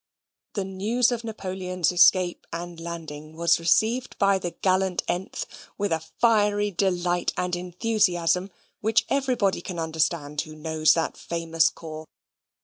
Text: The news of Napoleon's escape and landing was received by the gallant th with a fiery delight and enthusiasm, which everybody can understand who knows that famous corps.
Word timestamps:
The 0.55 0.63
news 0.65 1.11
of 1.11 1.23
Napoleon's 1.23 1.91
escape 1.91 2.47
and 2.51 2.79
landing 2.79 3.35
was 3.35 3.59
received 3.59 4.17
by 4.17 4.39
the 4.39 4.49
gallant 4.49 5.03
th 5.05 5.45
with 5.77 5.91
a 5.91 5.99
fiery 5.99 6.71
delight 6.71 7.33
and 7.37 7.55
enthusiasm, 7.55 8.49
which 8.79 9.05
everybody 9.09 9.61
can 9.61 9.77
understand 9.77 10.41
who 10.41 10.55
knows 10.55 10.95
that 10.95 11.17
famous 11.17 11.69
corps. 11.69 12.07